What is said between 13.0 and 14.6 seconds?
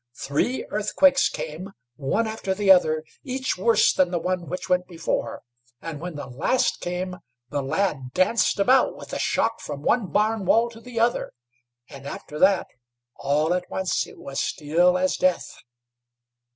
all at once, it was